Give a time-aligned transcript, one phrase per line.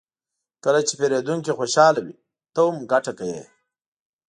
[0.63, 2.15] کله چې پیرودونکی خوشحال وي،
[2.53, 3.41] ته هم ګټه کوې.